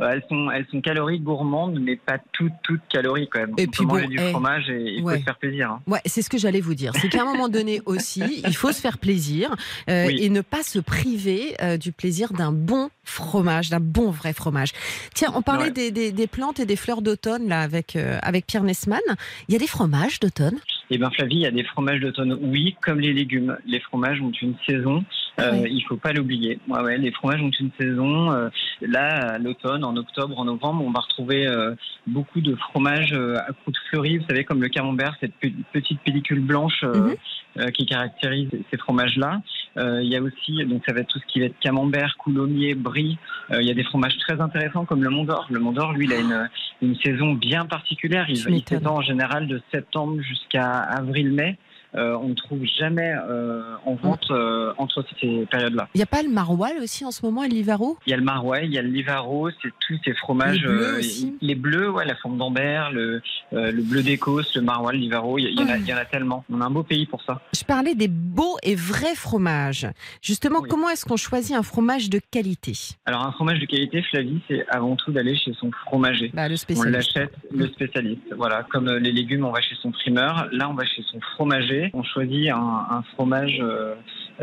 [0.00, 3.54] elles sont, elles sont caloriques gourmandes, mais pas toutes, toutes calories quand même.
[3.58, 5.70] Et puis bon, du eh, fromage et il faut se faire plaisir.
[5.70, 5.82] Hein.
[5.86, 6.92] Ouais, c'est ce que j'allais vous dire.
[6.96, 9.54] C'est qu'à un moment donné aussi, il faut se faire plaisir
[9.88, 14.32] euh, et ne pas se priver euh, du plaisir d'un bon fromage, d'un bon vrai
[14.32, 14.72] fromage.
[15.14, 18.62] Tiens, on parlait des, des, plantes et des fleurs d'automne là avec euh, avec Pierre
[18.62, 19.00] Nesman.
[19.48, 20.58] Il y a des fromages d'automne?
[20.90, 22.36] Eh bien, Flavie, il y a des fromages d'automne.
[22.40, 23.56] Oui, comme les légumes.
[23.66, 25.04] Les fromages ont une saison.
[25.40, 26.58] Euh, Il faut pas l'oublier.
[26.68, 28.32] Ouais, ouais, les fromages ont une saison.
[28.32, 28.48] Euh,
[28.80, 31.74] là, l'automne, en octobre, en novembre, on va retrouver euh,
[32.06, 34.18] beaucoup de fromages euh, à croûte fleurie.
[34.18, 35.34] Vous savez, comme le camembert, cette
[35.72, 37.70] petite pellicule blanche mhm.
[37.72, 39.42] qui caractérise ces fromages-là.
[39.76, 42.74] il y a aussi, donc ça va être tout ce qui va être camembert, coulommiers,
[42.74, 43.18] brie.
[43.50, 45.46] il y a des fromages très intéressants comme le Mont d'Or.
[45.50, 46.50] Le Mont d'Or, lui, il a une,
[46.82, 48.26] une saison bien particulière.
[48.28, 51.58] Il, il s'étend en général de septembre jusqu'à avril-mai.
[51.94, 55.88] Euh, on ne trouve jamais euh, en vente euh, entre ces périodes-là.
[55.94, 57.98] Il n'y a pas le maroilles aussi en ce moment et le livaro?
[58.06, 60.60] Il y a le maroilles, il y a le livaro, c'est tous ces fromages.
[60.60, 63.20] Les bleus aussi Les bleus, ouais, la forme d'Ambert, le,
[63.52, 66.04] le bleu d'Écosse, le maroilles, le livaro, il y, en a, il y, en a
[66.04, 66.44] tellement.
[66.50, 67.40] On a un beau pays pour ça.
[67.54, 69.88] Je parlais des beaux et vrais fromages.
[70.22, 72.72] Justement, comment est-ce qu'on choisit un fromage de qualité?
[73.04, 76.30] Alors un fromage de qualité, Flavie, c'est avant tout d'aller chez son fromager.
[76.34, 77.10] Bah, le spécialiste.
[77.16, 78.22] On l'achète, le spécialiste.
[78.36, 80.48] Voilà, comme les légumes, on va chez son primeur.
[80.52, 83.94] Là, on va chez son fromager on choisit un, fromage euh,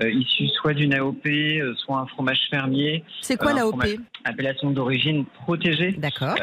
[0.02, 3.04] euh, issu soit d'une AOP, euh, soit un fromage fermier.
[3.21, 3.84] C'est quoi l'AOP
[4.23, 5.91] Appellation d'origine protégée.
[5.97, 6.36] D'accord.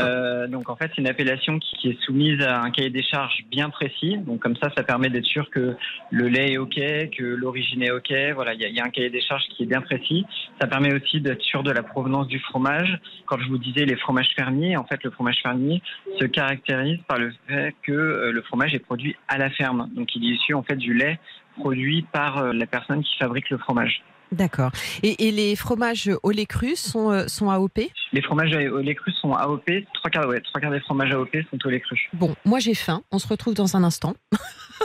[0.49, 3.69] donc en fait, c'est une appellation qui, est soumise à un cahier des charges bien
[3.69, 4.17] précis.
[4.19, 5.77] Donc comme ça, ça permet d'être sûr que
[6.11, 8.13] le lait est OK, que l'origine est OK.
[8.35, 10.25] Voilà, il y, a un cahier des charges qui est bien précis.
[10.61, 12.99] Ça permet aussi d'être sûr de la provenance du fromage.
[13.27, 15.83] Quand je vous disais les fromages fermiers, en fait, le fromage fermier
[16.19, 19.91] se caractérise par le fait que le fromage est produit à la ferme.
[19.95, 21.19] Donc il est issu en fait du lait
[21.59, 24.03] produit par euh, la personne qui fabrique le fromage.
[24.33, 24.73] D'accord.
[25.03, 27.79] Et, les fromages au lait cru sont, euh, sont AOP
[28.13, 29.65] Les fromages au lait cru sont AOP.
[29.95, 32.01] Trois quarts, ouais, trois quarts des fromages AOP sont au lait cru.
[32.15, 33.03] Bon, moi j'ai faim.
[33.13, 34.15] On se retrouve dans un instant.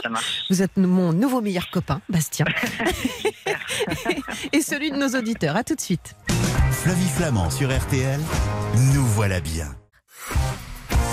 [0.02, 0.44] Ça marche.
[0.50, 2.46] Vous êtes mon nouveau meilleur copain, Bastien.
[4.52, 5.56] et celui de nos auditeurs.
[5.56, 6.14] À tout de suite.
[6.70, 8.20] Flavie Flamand sur RTL,
[8.94, 9.66] nous voilà bien.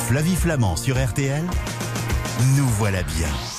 [0.08, 1.44] Flavie Flamand sur RTL,
[2.56, 3.57] nous voilà bien.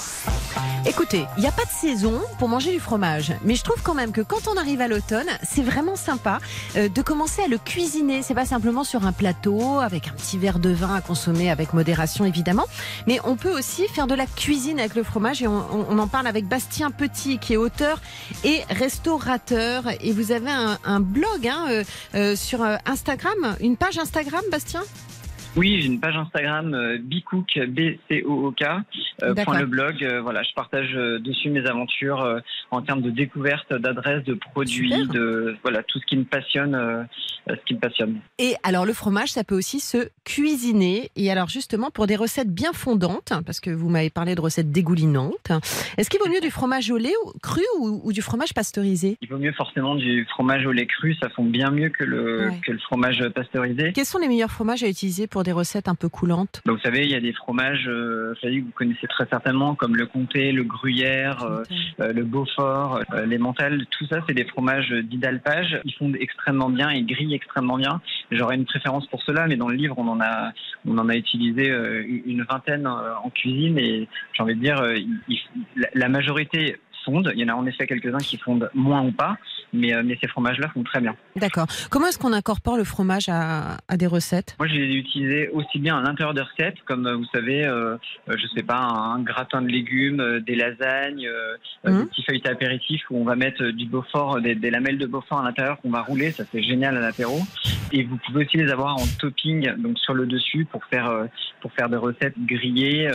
[0.87, 3.95] Écoutez, il n'y a pas de saison pour manger du fromage, mais je trouve quand
[3.95, 6.39] même que quand on arrive à l'automne, c'est vraiment sympa
[6.77, 8.23] euh, de commencer à le cuisiner.
[8.23, 11.75] C'est pas simplement sur un plateau avec un petit verre de vin à consommer avec
[11.75, 12.65] modération évidemment,
[13.07, 16.27] mais on peut aussi faire de la cuisine avec le fromage et on, en parle
[16.27, 18.01] avec Bastien Petit qui est auteur
[18.45, 19.85] et restaurateur.
[20.01, 20.51] Et vous avez
[20.85, 24.83] un, blog hein, euh, euh, sur Instagram, une page Instagram, Bastien?
[25.57, 28.65] Oui, j'ai une page Instagram euh, Bicook B C O O K
[29.23, 30.03] euh, point le blog.
[30.03, 35.57] Euh, voilà, je partage dessus mes aventures en termes de découverte, d'adresses, de produits, de
[35.63, 37.07] voilà tout ce qui me passionne,
[37.49, 38.21] ce qui me passionne.
[38.39, 41.11] Et alors le fromage, ça peut aussi se cuisiner.
[41.17, 44.71] Et alors justement pour des recettes bien fondantes, parce que vous m'avez parlé de recettes
[44.71, 45.51] dégoulinantes,
[45.97, 49.17] est-ce qu'il vaut mieux du fromage au lait cru ou, du fromage pasteurisé?
[49.23, 51.15] Il vaut mieux forcément du fromage au lait cru.
[51.21, 53.93] Ça fond bien mieux que le que le fromage pasteurisé.
[53.93, 57.05] Quels sont les meilleurs fromages à utiliser pour des recettes un peu coulantes Vous savez,
[57.05, 60.65] il y a des fromages, euh, que vous connaissez très certainement, comme le comté, le
[60.65, 61.63] gruyère, euh,
[62.01, 63.87] euh, le beaufort, les mentales.
[63.91, 65.81] Tout ça, c'est des fromages dits d'alpage.
[65.85, 68.01] Ils fondent extrêmement bien, ils grillent extrêmement bien.
[68.31, 70.53] J'aurais une préférence pour cela, mais dans le livre, on en a,
[70.87, 71.69] on en a utilisé
[72.27, 74.83] une vingtaine en cuisine et j'ai envie de dire,
[75.95, 76.77] la majorité
[77.09, 77.33] fondent.
[77.35, 79.37] Il y en a en effet quelques-uns qui fondent moins ou pas,
[79.73, 81.15] mais, euh, mais ces fromages-là font très bien.
[81.37, 81.67] D'accord.
[81.91, 84.57] Comment est-ce qu'on incorpore le fromage à, des recettes?
[84.59, 87.97] Moi, je l'ai utilisé aussi bien à l'intérieur de recettes, comme euh, vous savez, euh,
[88.29, 91.29] je sais pas, un gratin de légumes, des lasagnes,
[91.85, 92.07] des mmh.
[92.07, 95.81] petits feuilletés apéritifs où on va mettre du Beaufort, des, lamelles de Beaufort à l'intérieur
[95.81, 96.31] qu'on va rouler.
[96.33, 97.41] Ça, c'est génial à l'apéro.
[97.93, 101.27] Et vous pouvez aussi les avoir en topping, donc sur le dessus, pour faire,
[101.61, 103.11] pour faire des recettes grillées.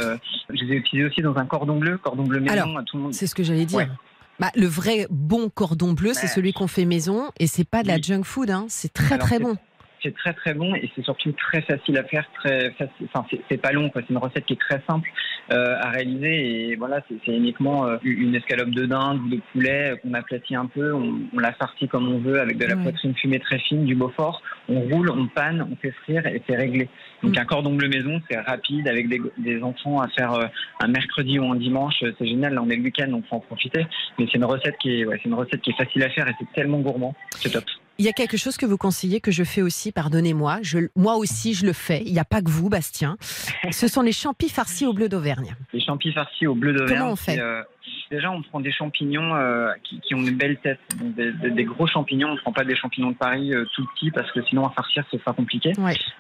[0.49, 2.75] je les ai utilisés aussi dans un cordon bleu, cordon bleu maison.
[2.86, 3.13] tout le monde.
[3.13, 3.83] C'est ce que j'allais dire.
[4.39, 7.88] Bah, le vrai bon cordon bleu, c'est celui qu'on fait maison et c'est pas de
[7.88, 8.50] la junk food.
[8.50, 8.65] Hein.
[8.67, 9.58] C'est très très bon
[10.04, 13.58] c'est très très bon et c'est surtout très facile à faire, très facile, enfin c'est
[13.58, 15.10] pas long quoi, c'est une recette qui est très simple
[15.52, 19.94] euh, à réaliser et voilà c'est uniquement euh, une escalope de dinde ou de poulet
[20.02, 23.16] qu'on aplatit un peu, on, on la farcit comme on veut avec de la poitrine
[23.16, 26.89] fumée très fine, du Beaufort, on roule, on panne, on fait frire et c'est réglé.
[27.22, 27.39] Donc mm.
[27.39, 30.46] un cordon bleu maison c'est rapide avec des, des, enfants à faire euh,
[30.82, 33.39] un mercredi ou un dimanche, c'est génial, là on est le week-end donc faut en
[33.39, 33.86] profiter,
[34.20, 36.28] mais c'est une recette qui est ouais, c'est une recette qui est facile à faire
[36.28, 37.63] et c'est tellement gourmand, c'est top.
[37.99, 40.62] Il y a quelque chose que vous conseillez que je fais aussi, pardonnez-moi.
[40.95, 42.01] moi aussi, je le fais.
[42.06, 43.17] Il n'y a pas que vous, Bastien.
[43.71, 45.56] Ce sont les champis farcis au bleu d'Auvergne.
[45.73, 46.99] Les champis farcis au bleu d'Auvergne.
[46.99, 47.62] Comment on fait euh,
[48.13, 52.30] Déjà, on prend des champignons euh, qui, ont une belle tête, des, gros champignons.
[52.30, 54.69] On ne prend pas des champignons de Paris euh, tout petits parce que sinon à
[54.69, 55.72] farcir ce sera compliqué.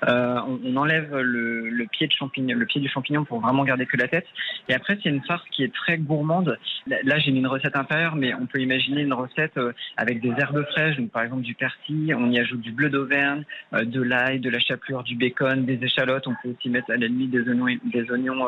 [0.07, 3.97] Euh, on, enlève le, pied de champignon, le pied du champignon pour vraiment garder que
[3.97, 4.25] la tête.
[4.69, 6.57] Et après, c'est une farce qui est très gourmande.
[6.87, 9.59] Là, j'ai mis une recette intérieure, mais on peut imaginer une recette
[9.97, 12.15] avec des herbes fraîches, donc par exemple du persil.
[12.17, 16.27] On y ajoute du bleu d'Auvergne, de l'ail, de la chapelure, du bacon, des échalotes.
[16.27, 18.47] On peut aussi mettre à la limite des oignons, des oignons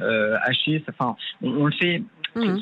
[0.00, 0.82] hachés.
[0.88, 2.02] Enfin, on le fait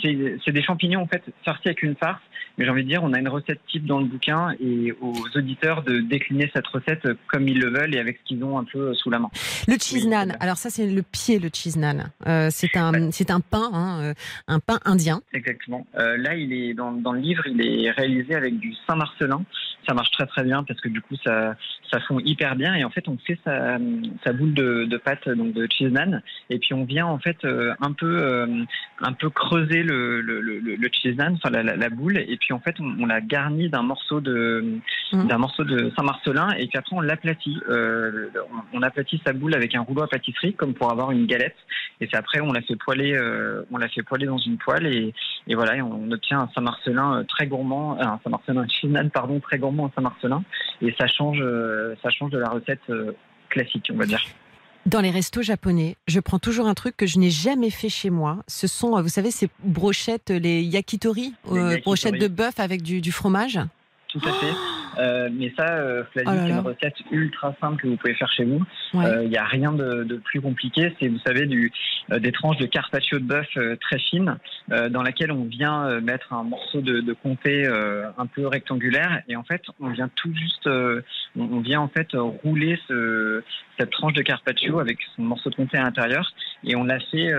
[0.03, 0.39] Mhm.
[0.45, 2.21] C'est des champignons en fait farcis avec une farce.
[2.57, 5.15] Mais j'ai envie de dire, on a une recette type dans le bouquin et aux
[5.37, 8.65] auditeurs de décliner cette recette comme ils le veulent et avec ce qu'ils ont un
[8.65, 9.31] peu sous la main.
[9.67, 10.37] Le cheese nan.
[10.39, 12.13] Alors ça, c'est le pied, le cheese nan.
[12.29, 14.15] Euh, c'est un, c'est un pain, hein, euh,
[14.47, 15.21] un pain indien.
[15.33, 15.85] Exactement.
[15.99, 19.43] Euh, là, il est dans, dans, le livre, il est réalisé avec du Saint-Marcelin.
[19.87, 21.55] Ça marche très très bien parce que du coup, ça,
[21.91, 23.79] ça fond hyper bien et en fait, on fait sa,
[24.25, 27.39] sa boule de, de pâte donc de cheese nan et puis on vient en fait
[27.45, 28.67] un peu,
[29.01, 32.77] un peu creuser le, le, le, cheese enfin la, la, boule et puis en fait
[32.81, 34.81] on, l'a garni d'un morceau de
[35.13, 35.27] mmh.
[35.27, 37.61] d'un morceau de Saint-Marcelin et puis après on l'aplatit.
[37.69, 38.29] Euh,
[38.73, 41.57] on, aplatit sa boule avec un rouleau à pâtisserie comme pour avoir une galette.
[42.01, 44.87] Et c'est après on l'a fait poêler, euh, on l'a fait poêler dans une poêle
[44.87, 45.15] et,
[45.47, 49.74] et voilà on obtient un Saint-Marcelin euh, très gourmand, un Saint-Marcelin chinane pardon très gourmand
[49.83, 50.45] en Saint-Marcelin
[50.81, 51.43] et ça change
[52.03, 52.81] ça change de la recette
[53.51, 54.21] classique on va dire.
[54.87, 58.11] Dans les restos japonais, je prends toujours un truc que je n'ai jamais fait chez
[58.11, 58.43] moi.
[58.47, 63.11] Ce sont, vous savez, ces brochettes, les yakitori, euh, brochettes de bœuf avec du, du
[63.11, 63.59] fromage.
[64.09, 64.53] Tout à fait.
[64.99, 68.31] Euh, mais ça, euh, Flavie, oh c'est une recette ultra simple que vous pouvez faire
[68.33, 68.63] chez vous.
[68.95, 70.95] Il n'y euh, a rien de, de plus compliqué.
[71.01, 71.73] C'est, vous savez, du,
[72.13, 73.49] euh, des tranches de carpaccio de bœuf
[73.81, 79.23] très fines, dans laquelle on vient mettre un morceau de, de comté un peu rectangulaire,
[79.29, 80.69] et en fait, on vient tout juste,
[81.37, 83.43] on vient en fait rouler ce,
[83.79, 86.33] cette tranche de carpaccio avec son morceau de comté à l'intérieur,
[86.65, 87.33] et on l'a fait,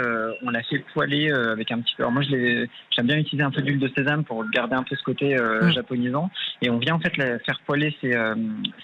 [0.43, 2.04] on l'a fait poêler avec un petit peu.
[2.04, 5.04] Alors moi, j'aime bien utiliser un peu d'huile de sésame pour garder un peu ce
[5.04, 5.71] côté mm.
[5.71, 6.30] japonisant,
[6.62, 8.36] et on vient en fait la, faire poêler ces, euh,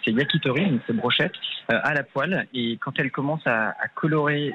[0.03, 1.33] ces yakitori, ces brochettes,
[1.71, 2.47] euh, à la poêle.
[2.53, 4.53] Et quand elle commence à, colorer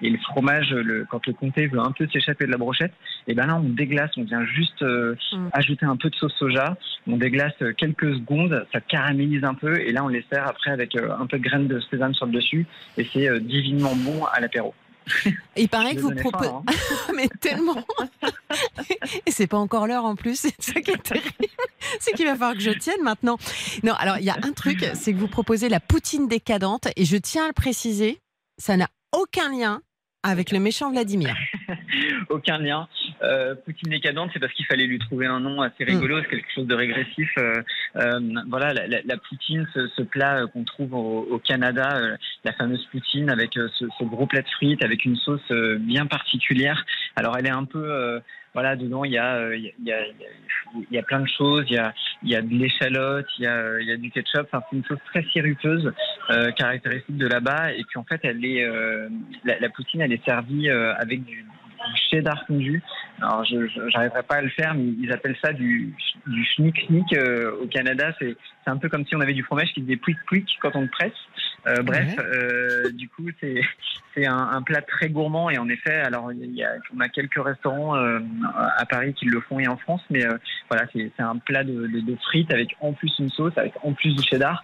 [0.00, 2.92] et, le fromage, le, quand le comté veut un peu s'échapper de la brochette,
[3.26, 5.48] et eh ben là on déglace, on vient juste euh, mm.
[5.52, 9.92] ajouter un peu de sauce soja, on déglace quelques secondes, ça caramélise un peu, et
[9.92, 12.66] là on les sert après avec un peu de graines de sésame sur le dessus,
[12.96, 14.74] et c'est divinement bon à l'apéro.
[15.56, 16.48] Il paraît que vous proposez.
[16.48, 16.62] Hein.
[17.14, 17.76] Mais tellement
[19.26, 21.28] Et c'est pas encore l'heure en plus, c'est ça qui est terrible.
[22.00, 23.36] C'est qu'il va falloir que je tienne maintenant.
[23.82, 27.04] Non, alors il y a un truc, c'est que vous proposez la poutine décadente, et
[27.04, 28.20] je tiens à le préciser,
[28.58, 29.82] ça n'a aucun lien
[30.22, 31.36] avec le méchant Vladimir.
[32.30, 32.88] Aucun lien.
[33.24, 36.52] Euh, Poutine décadente, c'est parce qu'il fallait lui trouver un nom assez rigolo, c'est quelque
[36.54, 37.30] chose de régressif.
[37.38, 37.62] Euh,
[37.96, 44.04] euh, voilà, la, poutine, ce, plat qu'on trouve au, Canada, la fameuse poutine avec ce,
[44.04, 46.84] gros plat de frites, avec une sauce bien particulière.
[47.16, 48.20] Alors elle est un peu
[48.54, 49.98] voilà, dedans, il y a, il y a,
[50.74, 51.64] il y a plein de choses.
[51.68, 54.10] Il y a, il y a de l'échalote, il y a, il y a du
[54.10, 54.46] ketchup.
[54.52, 55.92] Enfin, c'est une sauce très sirupeuse,
[56.30, 57.72] euh, caractéristique de là-bas.
[57.72, 59.08] Et puis, en fait, elle est, euh,
[59.44, 61.44] la, la, poutine, elle est servie euh, avec du
[62.10, 62.82] cheddar fondu.
[63.20, 63.56] Alors, je
[63.94, 65.94] n'arriverai pas à le faire, mais ils appellent ça du,
[66.26, 68.12] du schnick schnick euh, au Canada.
[68.18, 70.82] C'est un peu comme si on avait du fromage qui faisait quick quick quand on
[70.82, 71.12] le presse.
[71.66, 76.32] Euh, bref, euh, du coup, c'est un, un, plat très gourmand et en effet, alors
[76.32, 78.20] il y a, on a quelques restaurants euh,
[78.76, 80.36] à Paris qui le font et en France, mais euh,
[80.68, 83.92] voilà, c'est un plat de, de, de, frites avec en plus une sauce, avec en
[83.92, 84.62] plus du cheddar.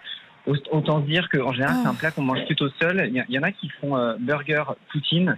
[0.71, 1.81] Autant dire qu'en général, oh.
[1.83, 3.07] c'est un plat qu'on mange plutôt seul.
[3.07, 5.37] Il y, y, en a qui font euh, burger poutine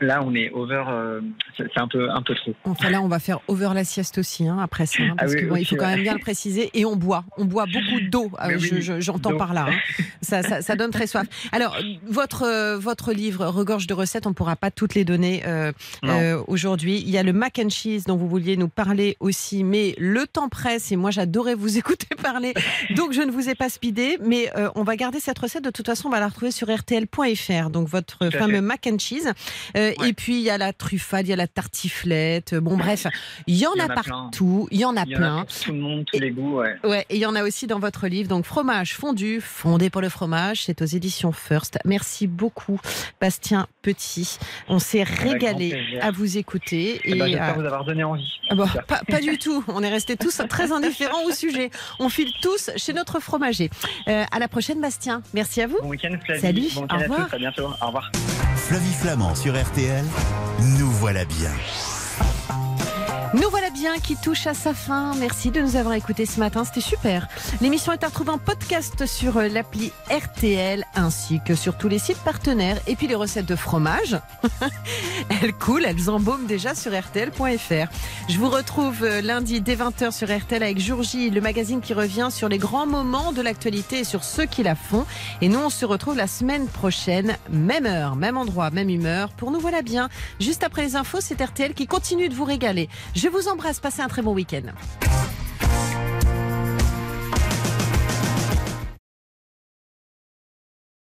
[0.00, 0.84] là, on est over.
[0.88, 1.20] Euh,
[1.56, 2.54] c'est un peu, un peu trop.
[2.64, 5.02] Enfin, là, on va faire over la sieste aussi, hein, après ça.
[5.02, 6.70] Hein, parce ah oui, que, bon, il faut quand même bien le préciser.
[6.74, 7.24] Et on boit.
[7.36, 8.30] On boit beaucoup d'eau.
[8.44, 8.58] Euh,
[9.00, 9.66] j'entends par là.
[9.68, 9.78] Hein.
[10.20, 11.26] Ça, ça, ça, donne très soif.
[11.52, 15.42] Alors, votre, euh, votre livre, Regorge de recettes, on ne pourra pas toutes les donner
[15.46, 15.72] euh,
[16.04, 16.98] euh, aujourd'hui.
[17.00, 19.64] Il y a le mac and cheese dont vous vouliez nous parler aussi.
[19.64, 22.54] Mais le temps presse et moi, j'adorais vous écouter parler.
[22.94, 24.18] Donc, je ne vous ai pas speedé.
[24.22, 25.64] Mais euh, on va garder cette recette.
[25.64, 27.70] De toute façon, on va la retrouver sur rtl.fr.
[27.70, 29.32] Donc, votre fameux mac and cheese.
[29.88, 30.10] Euh, ouais.
[30.10, 32.54] Et puis il y a la truffade, il y a la tartiflette.
[32.54, 33.06] Bon bref,
[33.46, 35.36] il y en, y a, partout, il y en a y plein.
[35.36, 36.58] En a tout le monde, tous et, les goûts.
[36.58, 36.76] Ouais.
[36.84, 37.06] ouais.
[37.10, 38.28] Et il y en a aussi dans votre livre.
[38.28, 41.78] Donc fromage fondu, fondé pour le fromage, c'est aux éditions First.
[41.84, 42.80] Merci beaucoup,
[43.20, 44.38] Bastien Petit.
[44.68, 47.00] On s'est régalé à vous écouter.
[47.04, 47.60] Et, et ben, j'espère euh...
[47.60, 48.28] vous avoir donné envie.
[48.54, 49.64] Bon, pas, pas, du tout.
[49.68, 51.70] On est restés tous très indifférents au sujet.
[51.98, 53.70] On file tous chez notre fromager.
[54.08, 55.22] Euh, à la prochaine, Bastien.
[55.34, 55.78] Merci à vous.
[55.82, 56.16] Bon week-end.
[56.40, 56.68] Salut.
[56.74, 57.20] Bon week-end au revoir.
[57.20, 57.34] à tous.
[57.34, 57.68] À bientôt.
[57.80, 58.10] Au revoir.
[58.58, 60.04] Flavie Flamand sur RTL,
[60.78, 61.52] nous voilà bien.
[63.34, 65.14] Nous voilà bien qui touche à sa fin.
[65.16, 67.28] Merci de nous avoir écoutés ce matin, c'était super.
[67.60, 71.98] L'émission est à retrouver en podcast sur euh, l'appli RTL ainsi que sur tous les
[71.98, 72.78] sites partenaires.
[72.86, 74.18] Et puis les recettes de fromage,
[75.42, 77.92] elles coulent, elles embaument déjà sur RTL.fr.
[78.30, 82.28] Je vous retrouve euh, lundi dès 20h sur RTL avec Jour le magazine qui revient
[82.30, 85.04] sur les grands moments de l'actualité et sur ceux qui la font.
[85.42, 89.28] Et nous, on se retrouve la semaine prochaine, même heure, même endroit, même humeur.
[89.30, 90.08] Pour nous voilà bien.
[90.40, 92.88] Juste après les infos, c'est RTL qui continue de vous régaler.
[93.20, 94.70] Je vous embrasse, passez un très bon week-end.